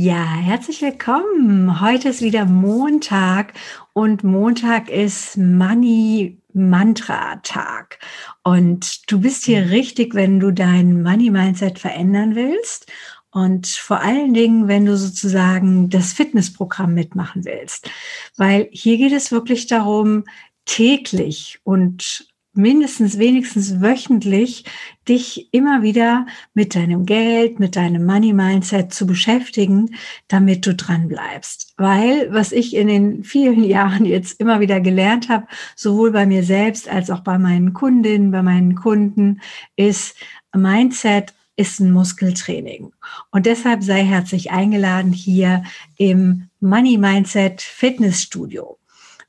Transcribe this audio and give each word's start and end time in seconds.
Ja, 0.00 0.24
herzlich 0.36 0.80
willkommen. 0.80 1.80
Heute 1.80 2.10
ist 2.10 2.22
wieder 2.22 2.44
Montag 2.44 3.52
und 3.94 4.22
Montag 4.22 4.88
ist 4.88 5.36
Money 5.36 6.40
Mantra 6.52 7.40
Tag. 7.42 7.98
Und 8.44 9.10
du 9.10 9.20
bist 9.20 9.44
hier 9.44 9.70
richtig, 9.70 10.14
wenn 10.14 10.38
du 10.38 10.52
dein 10.52 11.02
Money 11.02 11.30
Mindset 11.30 11.80
verändern 11.80 12.36
willst 12.36 12.86
und 13.32 13.66
vor 13.66 13.98
allen 14.00 14.34
Dingen, 14.34 14.68
wenn 14.68 14.86
du 14.86 14.96
sozusagen 14.96 15.90
das 15.90 16.12
Fitnessprogramm 16.12 16.94
mitmachen 16.94 17.44
willst. 17.44 17.90
Weil 18.36 18.68
hier 18.70 18.98
geht 18.98 19.12
es 19.12 19.32
wirklich 19.32 19.66
darum, 19.66 20.22
täglich 20.64 21.58
und 21.64 22.28
mindestens 22.58 23.18
wenigstens 23.18 23.80
wöchentlich 23.80 24.64
dich 25.08 25.48
immer 25.52 25.82
wieder 25.82 26.26
mit 26.52 26.74
deinem 26.74 27.06
Geld, 27.06 27.60
mit 27.60 27.76
deinem 27.76 28.04
Money 28.04 28.32
Mindset 28.32 28.92
zu 28.92 29.06
beschäftigen, 29.06 29.94
damit 30.26 30.66
du 30.66 30.74
dran 30.74 31.08
bleibst. 31.08 31.72
Weil 31.78 32.32
was 32.32 32.52
ich 32.52 32.74
in 32.74 32.88
den 32.88 33.24
vielen 33.24 33.64
Jahren 33.78 34.04
jetzt 34.04 34.40
immer 34.40 34.60
wieder 34.60 34.80
gelernt 34.80 35.28
habe, 35.28 35.46
sowohl 35.76 36.10
bei 36.10 36.26
mir 36.26 36.42
selbst 36.42 36.88
als 36.88 37.10
auch 37.10 37.20
bei 37.20 37.38
meinen 37.38 37.72
Kundinnen, 37.72 38.32
bei 38.32 38.42
meinen 38.42 38.74
Kunden, 38.74 39.40
ist 39.76 40.16
Mindset 40.54 41.32
ist 41.56 41.80
ein 41.80 41.90
Muskeltraining. 41.90 42.92
Und 43.30 43.46
deshalb 43.46 43.82
sei 43.82 44.04
herzlich 44.04 44.52
eingeladen 44.52 45.12
hier 45.12 45.64
im 45.96 46.48
Money 46.60 46.98
Mindset 46.98 47.62
Fitnessstudio. 47.62 48.78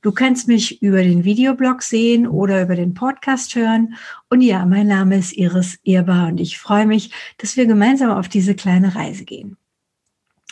Du 0.02 0.12
kannst 0.12 0.48
mich 0.48 0.80
über 0.80 1.02
den 1.02 1.24
Videoblog 1.24 1.82
sehen 1.82 2.26
oder 2.26 2.62
über 2.62 2.74
den 2.74 2.94
Podcast 2.94 3.54
hören. 3.54 3.96
Und 4.30 4.40
ja, 4.40 4.64
mein 4.64 4.86
Name 4.86 5.18
ist 5.18 5.32
Iris 5.32 5.78
Irbar 5.82 6.28
und 6.28 6.40
ich 6.40 6.58
freue 6.58 6.86
mich, 6.86 7.12
dass 7.36 7.56
wir 7.56 7.66
gemeinsam 7.66 8.10
auf 8.10 8.28
diese 8.28 8.54
kleine 8.54 8.94
Reise 8.94 9.24
gehen. 9.24 9.58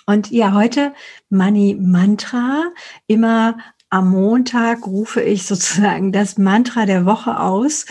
Und 0.04 0.30
ja, 0.30 0.52
heute 0.52 0.92
Money 1.30 1.76
Mantra. 1.80 2.64
Immer 3.06 3.58
am 3.88 4.10
Montag 4.10 4.86
rufe 4.86 5.22
ich 5.22 5.46
sozusagen 5.46 6.12
das 6.12 6.36
Mantra 6.36 6.84
der 6.84 7.06
Woche 7.06 7.40
aus. 7.40 7.86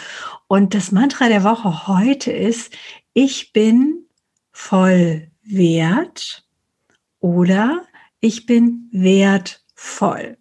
Und 0.48 0.76
das 0.76 0.92
Mantra 0.92 1.28
der 1.28 1.44
Woche 1.44 1.88
heute 1.88 2.32
ist, 2.32 2.72
ich 3.14 3.52
bin 3.52 4.06
voll 4.52 5.32
wert 5.44 6.48
oder 7.20 7.84
ich 8.20 8.46
bin 8.46 8.90
wertvoll. 8.92 10.38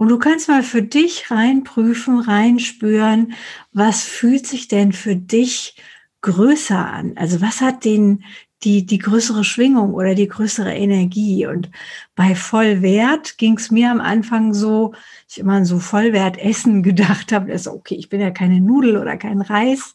Und 0.00 0.08
du 0.08 0.18
kannst 0.18 0.48
mal 0.48 0.62
für 0.62 0.80
dich 0.80 1.30
reinprüfen, 1.30 2.20
reinspüren, 2.20 3.34
was 3.74 4.02
fühlt 4.02 4.46
sich 4.46 4.66
denn 4.66 4.94
für 4.94 5.14
dich 5.14 5.76
größer 6.22 6.90
an? 6.90 7.18
Also 7.18 7.42
was 7.42 7.60
hat 7.60 7.84
den, 7.84 8.24
die, 8.62 8.86
die 8.86 8.96
größere 8.96 9.44
Schwingung 9.44 9.92
oder 9.92 10.14
die 10.14 10.26
größere 10.26 10.74
Energie? 10.74 11.44
Und 11.44 11.70
bei 12.14 12.34
Vollwert 12.34 13.36
ging 13.36 13.58
es 13.58 13.70
mir 13.70 13.90
am 13.90 14.00
Anfang 14.00 14.54
so, 14.54 14.94
ich 15.28 15.36
immer 15.36 15.52
an 15.52 15.66
so 15.66 15.78
Vollwertessen 15.78 16.82
gedacht 16.90 17.30
habe, 17.30 17.52
ist 17.52 17.68
okay, 17.68 17.96
ich 17.96 18.08
bin 18.08 18.22
ja 18.22 18.30
keine 18.30 18.62
Nudel 18.62 18.96
oder 18.96 19.18
kein 19.18 19.42
Reis. 19.42 19.94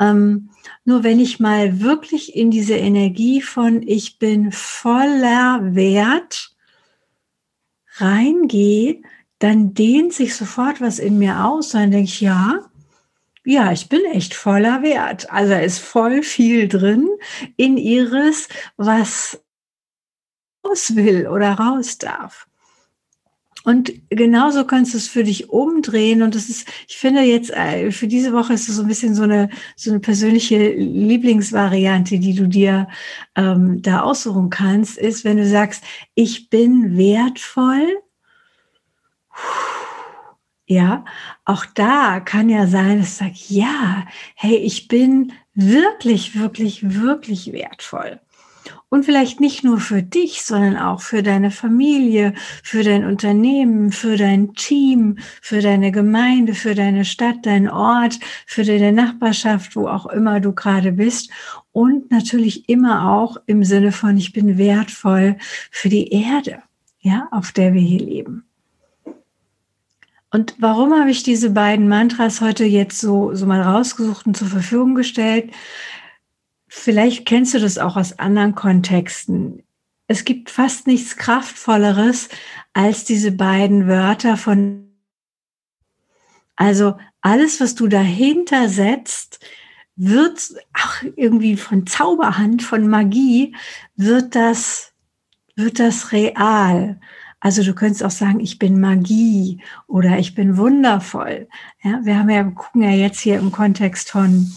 Ähm, 0.00 0.50
nur 0.84 1.04
wenn 1.04 1.20
ich 1.20 1.38
mal 1.38 1.80
wirklich 1.80 2.34
in 2.34 2.50
diese 2.50 2.74
Energie 2.74 3.42
von 3.42 3.80
ich 3.86 4.18
bin 4.18 4.50
voller 4.50 5.60
Wert 5.76 6.50
reingehe, 7.98 9.02
dann 9.38 9.74
dehnt 9.74 10.12
sich 10.12 10.34
sofort 10.34 10.80
was 10.80 10.98
in 10.98 11.18
mir 11.18 11.44
aus. 11.44 11.70
Dann 11.70 11.90
denke 11.90 12.08
ich, 12.08 12.20
ja, 12.20 12.60
ja, 13.44 13.70
ich 13.70 13.88
bin 13.88 14.04
echt 14.12 14.34
voller 14.34 14.82
Wert. 14.82 15.30
Also 15.30 15.52
da 15.52 15.60
ist 15.60 15.78
voll 15.78 16.22
viel 16.22 16.68
drin 16.68 17.08
in 17.56 17.76
ihres, 17.76 18.48
was 18.76 19.40
raus 20.66 20.96
will 20.96 21.28
oder 21.28 21.52
raus 21.52 21.98
darf. 21.98 22.48
Und 23.62 23.92
genauso 24.10 24.64
kannst 24.64 24.94
du 24.94 24.98
es 24.98 25.08
für 25.08 25.24
dich 25.24 25.50
umdrehen. 25.50 26.22
Und 26.22 26.36
das 26.36 26.48
ist, 26.48 26.68
ich 26.86 26.98
finde 26.98 27.22
jetzt, 27.22 27.50
äh, 27.50 27.90
für 27.90 28.06
diese 28.06 28.32
Woche 28.32 28.52
ist 28.52 28.68
es 28.68 28.76
so 28.76 28.82
ein 28.82 28.88
bisschen 28.88 29.16
so 29.16 29.24
eine, 29.24 29.50
so 29.74 29.90
eine 29.90 29.98
persönliche 29.98 30.72
Lieblingsvariante, 30.74 32.20
die 32.20 32.34
du 32.34 32.46
dir 32.46 32.88
ähm, 33.34 33.82
da 33.82 34.02
aussuchen 34.02 34.50
kannst, 34.50 34.98
ist, 34.98 35.24
wenn 35.24 35.36
du 35.36 35.48
sagst, 35.48 35.82
ich 36.14 36.48
bin 36.48 36.96
wertvoll 36.96 37.96
ja, 40.66 41.04
auch 41.44 41.64
da 41.64 42.20
kann 42.20 42.48
ja 42.48 42.66
sein, 42.66 42.98
dass 42.98 43.08
ich 43.08 43.14
sage, 43.14 43.34
ja, 43.48 44.06
hey, 44.34 44.56
ich 44.56 44.88
bin 44.88 45.32
wirklich, 45.54 46.38
wirklich, 46.38 47.00
wirklich 47.00 47.52
wertvoll. 47.52 48.20
Und 48.88 49.04
vielleicht 49.04 49.40
nicht 49.40 49.62
nur 49.64 49.78
für 49.78 50.02
dich, 50.02 50.42
sondern 50.42 50.76
auch 50.76 51.00
für 51.00 51.22
deine 51.22 51.50
Familie, 51.50 52.34
für 52.62 52.82
dein 52.82 53.04
Unternehmen, 53.04 53.92
für 53.92 54.16
dein 54.16 54.54
Team, 54.54 55.18
für 55.40 55.60
deine 55.60 55.92
Gemeinde, 55.92 56.54
für 56.54 56.74
deine 56.74 57.04
Stadt, 57.04 57.38
dein 57.42 57.68
Ort, 57.68 58.18
für 58.46 58.64
deine 58.64 58.92
Nachbarschaft, 58.92 59.76
wo 59.76 59.88
auch 59.88 60.06
immer 60.06 60.40
du 60.40 60.52
gerade 60.52 60.92
bist. 60.92 61.30
Und 61.72 62.10
natürlich 62.10 62.68
immer 62.68 63.12
auch 63.12 63.36
im 63.46 63.64
Sinne 63.64 63.92
von, 63.92 64.16
ich 64.16 64.32
bin 64.32 64.58
wertvoll 64.58 65.36
für 65.70 65.88
die 65.88 66.08
Erde, 66.10 66.62
ja, 67.00 67.28
auf 67.32 67.52
der 67.52 67.74
wir 67.74 67.82
hier 67.82 68.00
leben. 68.00 68.45
Und 70.36 70.54
warum 70.58 70.92
habe 70.92 71.10
ich 71.10 71.22
diese 71.22 71.48
beiden 71.48 71.88
Mantras 71.88 72.42
heute 72.42 72.66
jetzt 72.66 73.00
so, 73.00 73.34
so 73.34 73.46
mal 73.46 73.62
rausgesucht 73.62 74.26
und 74.26 74.36
zur 74.36 74.48
Verfügung 74.48 74.94
gestellt? 74.94 75.50
Vielleicht 76.68 77.24
kennst 77.24 77.54
du 77.54 77.58
das 77.58 77.78
auch 77.78 77.96
aus 77.96 78.18
anderen 78.18 78.54
Kontexten. 78.54 79.62
Es 80.08 80.26
gibt 80.26 80.50
fast 80.50 80.86
nichts 80.86 81.16
Kraftvolleres 81.16 82.28
als 82.74 83.06
diese 83.06 83.32
beiden 83.32 83.88
Wörter 83.88 84.36
von, 84.36 84.90
also 86.54 86.98
alles, 87.22 87.58
was 87.62 87.74
du 87.74 87.88
dahinter 87.88 88.68
setzt, 88.68 89.42
wird 89.96 90.52
auch 90.74 91.02
irgendwie 91.16 91.56
von 91.56 91.86
Zauberhand, 91.86 92.62
von 92.62 92.88
Magie, 92.88 93.56
wird 93.94 94.34
das, 94.34 94.92
wird 95.54 95.78
das 95.78 96.12
real. 96.12 97.00
Also 97.40 97.62
du 97.62 97.74
könntest 97.74 98.02
auch 98.02 98.10
sagen, 98.10 98.40
ich 98.40 98.58
bin 98.58 98.80
Magie 98.80 99.60
oder 99.86 100.18
ich 100.18 100.34
bin 100.34 100.56
wundervoll. 100.56 101.48
Ja, 101.82 102.00
wir 102.04 102.18
haben 102.18 102.30
ja, 102.30 102.42
gucken 102.44 102.82
ja 102.82 102.90
jetzt 102.90 103.20
hier 103.20 103.38
im 103.38 103.52
Kontext 103.52 104.10
von, 104.10 104.50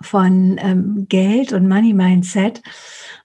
von 0.00 0.58
ähm, 0.60 1.06
Geld 1.08 1.52
und 1.52 1.68
Money 1.68 1.94
Mindset. 1.94 2.62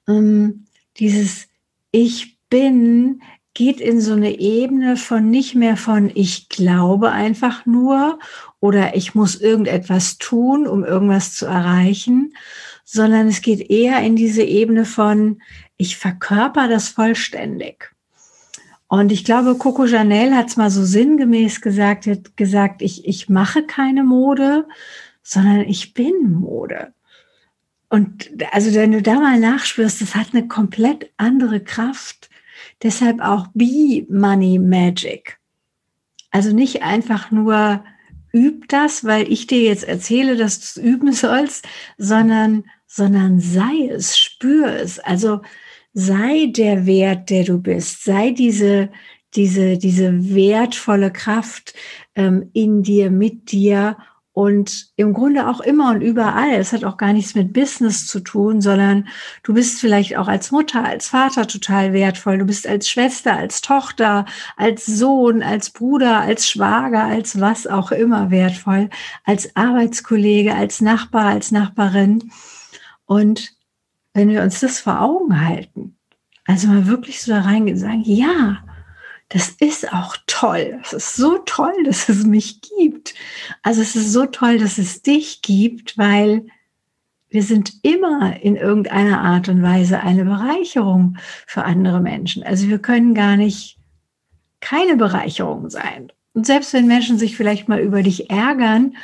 Ähm, 0.08 0.66
dieses 0.98 1.48
Ich 1.92 2.38
bin 2.50 3.22
geht 3.54 3.80
in 3.80 4.02
so 4.02 4.14
eine 4.14 4.40
Ebene 4.40 4.98
von 4.98 5.30
nicht 5.30 5.54
mehr 5.56 5.78
von 5.78 6.12
ich 6.14 6.50
glaube 6.50 7.12
einfach 7.12 7.66
nur 7.66 8.18
oder 8.60 8.96
ich 8.96 9.14
muss 9.14 9.40
irgendetwas 9.40 10.18
tun, 10.18 10.66
um 10.66 10.84
irgendwas 10.84 11.36
zu 11.36 11.46
erreichen, 11.46 12.34
sondern 12.84 13.28
es 13.28 13.42
geht 13.42 13.70
eher 13.70 14.00
in 14.02 14.16
diese 14.16 14.44
Ebene 14.44 14.86
von 14.86 15.42
ich 15.78 15.98
verkörper 15.98 16.68
das 16.68 16.90
vollständig. 16.90 17.93
Und 18.94 19.12
ich 19.12 19.26
glaube, 19.26 19.56
Coco 19.56 19.88
Chanel 19.88 20.36
hat 20.36 20.50
es 20.50 20.56
mal 20.56 20.70
so 20.70 20.86
sinngemäß 20.86 21.62
gesagt, 21.62 22.06
hat 22.06 22.38
gesagt, 22.38 22.84
ich, 22.84 23.08
ich 23.08 23.28
mache 23.28 23.64
keine 23.64 24.04
Mode, 24.04 24.68
sondern 25.24 25.62
ich 25.62 25.96
bin 25.96 26.32
Mode. 26.32 26.94
Und 27.90 28.30
also 28.52 28.72
wenn 28.76 28.92
du 28.92 29.02
da 29.02 29.16
mal 29.16 29.40
nachspürst, 29.40 30.00
das 30.00 30.14
hat 30.14 30.28
eine 30.34 30.48
komplett 30.48 31.10
andere 31.18 31.60
Kraft. 31.60 32.30
Deshalb 32.84 33.20
auch 33.20 33.48
Be 33.56 34.06
Money 34.10 34.60
Magic. 34.60 35.40
Also 36.30 36.54
nicht 36.54 36.84
einfach 36.84 37.32
nur 37.32 37.84
üb 38.32 38.68
das, 38.68 39.04
weil 39.04 39.32
ich 39.32 39.48
dir 39.48 39.62
jetzt 39.64 39.86
erzähle, 39.86 40.36
dass 40.38 40.60
du 40.60 40.66
es 40.66 40.88
üben 40.88 41.14
sollst, 41.14 41.68
sondern, 41.98 42.66
sondern 42.86 43.40
sei 43.40 43.88
es, 43.90 44.20
spür 44.20 44.68
es. 44.68 45.00
Also 45.00 45.42
sei 45.94 46.48
der 46.48 46.86
Wert, 46.86 47.30
der 47.30 47.44
du 47.44 47.60
bist, 47.60 48.04
sei 48.04 48.32
diese, 48.32 48.90
diese, 49.36 49.78
diese 49.78 50.36
wertvolle 50.36 51.12
Kraft 51.12 51.74
ähm, 52.16 52.50
in 52.54 52.84
dir, 52.84 53.12
mit 53.12 53.52
dir 53.52 53.98
und 54.34 54.88
im 54.96 55.14
Grunde 55.14 55.48
auch 55.48 55.62
immer 55.62 55.92
und 55.92 56.02
überall. 56.02 56.56
Es 56.56 56.74
hat 56.74 56.84
auch 56.84 56.98
gar 56.98 57.14
nichts 57.14 57.36
mit 57.36 57.54
Business 57.54 58.08
zu 58.08 58.20
tun, 58.20 58.62
sondern 58.62 59.08
du 59.44 59.54
bist 59.54 59.80
vielleicht 59.80 60.18
auch 60.18 60.28
als 60.28 60.52
Mutter, 60.52 60.84
als 60.84 61.08
Vater 61.08 61.48
total 61.48 61.94
wertvoll. 61.94 62.40
Du 62.40 62.46
bist 62.46 62.68
als 62.68 62.90
Schwester, 62.90 63.38
als 63.38 63.62
Tochter, 63.62 64.26
als 64.58 64.88
Sohn, 64.88 65.44
als 65.44 65.70
Bruder, 65.70 66.22
als 66.22 66.50
Schwager, 66.50 67.04
als 67.04 67.40
was 67.40 67.68
auch 67.68 67.92
immer 67.92 68.32
wertvoll, 68.32 68.90
als 69.24 69.56
Arbeitskollege, 69.56 70.56
als 70.56 70.82
Nachbar, 70.82 71.26
als 71.26 71.52
Nachbarin. 71.52 72.32
Und 73.06 73.54
wenn 74.14 74.30
wir 74.30 74.42
uns 74.44 74.60
das 74.60 74.80
vor 74.80 75.02
Augen 75.02 75.46
halten, 75.46 75.98
also 76.46 76.68
mal 76.68 76.88
wirklich 76.88 77.22
so 77.22 77.32
da 77.32 77.42
reingehen 77.42 77.78
und 77.78 77.82
sagen, 77.82 78.04
ja, 78.06 78.64
das 79.30 79.50
ist 79.50 79.92
auch 79.92 80.16
toll. 80.28 80.80
Es 80.84 80.94
ist 80.94 81.16
so 81.16 81.40
toll, 81.40 81.74
dass 81.86 82.10
es 82.10 82.24
mich 82.24 82.62
gibt. 82.62 83.16
Also 83.64 83.82
es 83.82 83.96
ist 83.96 84.12
so 84.12 84.26
toll, 84.26 84.60
dass 84.60 84.78
es 84.78 85.02
dich 85.02 85.42
gibt, 85.42 85.98
weil 85.98 86.46
wir 87.30 87.42
sind 87.42 87.74
immer 87.82 88.40
in 88.42 88.56
irgendeiner 88.56 89.22
Art 89.22 89.50
und 89.50 89.64
Weise 89.64 90.02
eine 90.02 90.24
Bereicherung 90.24 91.18
für 91.48 91.64
andere 91.64 92.00
Menschen. 92.00 92.44
Also 92.44 92.68
wir 92.68 92.78
können 92.78 93.16
gar 93.16 93.38
nicht 93.38 93.80
keine 94.60 94.98
Bereicherung 94.98 95.72
sein. 95.72 96.12
Und 96.34 96.46
selbst 96.46 96.74
wenn 96.74 96.86
Menschen 96.86 97.18
sich 97.18 97.36
vielleicht 97.36 97.68
mal 97.68 97.80
über 97.80 98.04
dich 98.04 98.30
ärgern, 98.30 98.96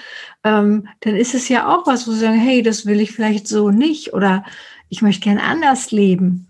ähm, 0.43 0.87
dann 0.99 1.15
ist 1.15 1.33
es 1.33 1.49
ja 1.49 1.67
auch 1.67 1.87
was, 1.87 2.07
wo 2.07 2.11
sie 2.11 2.19
sagen, 2.19 2.39
hey, 2.39 2.61
das 2.61 2.85
will 2.85 2.99
ich 2.99 3.11
vielleicht 3.11 3.47
so 3.47 3.71
nicht 3.71 4.13
oder 4.13 4.45
ich 4.89 5.01
möchte 5.01 5.21
gern 5.21 5.37
anders 5.37 5.91
leben. 5.91 6.47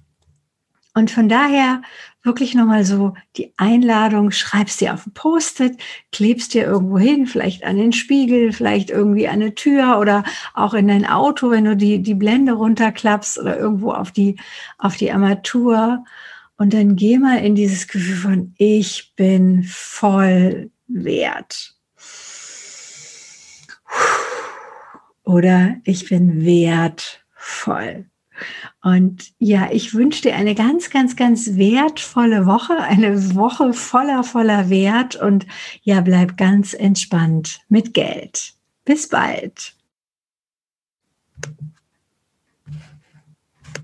Und 0.96 1.12
von 1.12 1.30
daher 1.30 1.82
wirklich 2.24 2.56
nochmal 2.56 2.84
so 2.84 3.14
die 3.38 3.54
Einladung, 3.58 4.32
schreibst 4.32 4.82
dir 4.82 4.94
auf 4.94 5.08
ein 5.08 5.14
Post-it, 5.14 5.78
klebst 6.12 6.54
dir 6.54 6.66
irgendwo 6.66 6.98
hin, 6.98 7.28
vielleicht 7.28 7.64
an 7.64 7.78
den 7.78 7.94
Spiegel, 7.94 8.52
vielleicht 8.52 8.90
irgendwie 8.90 9.28
an 9.28 9.36
eine 9.36 9.56
Tür 9.56 10.00
oder 10.00 10.24
auch 10.54 10.74
in 10.74 10.88
dein 10.88 11.06
Auto, 11.06 11.52
wenn 11.52 11.66
du 11.66 11.78
die, 11.78 12.00
die 12.02 12.16
Blende 12.16 12.54
runterklappst 12.54 13.40
oder 13.40 13.58
irgendwo 13.58 13.92
auf 13.92 14.12
die, 14.12 14.38
auf 14.78 14.98
die 14.98 15.12
Armatur. 15.12 16.04
Und 16.58 16.74
dann 16.74 16.96
geh 16.98 17.18
mal 17.18 17.38
in 17.38 17.56
dieses 17.56 17.88
Gefühl 17.88 18.18
von, 18.18 18.54
ich 18.58 19.14
bin 19.16 19.64
voll 19.64 20.72
wert. 20.88 21.76
Oder 25.24 25.76
ich 25.84 26.10
bin 26.10 26.44
wertvoll. 26.44 28.10
Und 28.84 29.32
ja, 29.40 29.70
ich 29.72 29.94
wünsche 29.94 30.22
dir 30.22 30.36
eine 30.36 30.56
ganz, 30.56 30.90
ganz, 30.90 31.16
ganz 31.16 31.58
wertvolle 31.58 32.46
Woche, 32.46 32.78
eine 32.78 33.36
Woche 33.36 33.74
voller, 33.74 34.24
voller 34.24 34.70
Wert 34.70 35.16
und 35.16 35.46
ja, 35.82 36.02
bleib 36.02 36.38
ganz 36.38 36.74
entspannt 36.74 37.62
mit 37.70 37.94
Geld. 37.94 38.54
Bis 38.86 39.08
bald. 39.10 39.76